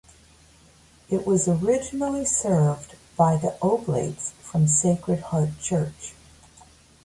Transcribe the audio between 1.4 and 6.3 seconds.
originally served by the Oblates from Sacred Heart Church.